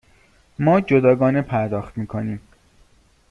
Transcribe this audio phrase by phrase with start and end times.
[0.59, 2.39] ما جداگانه پرداخت می کنیم.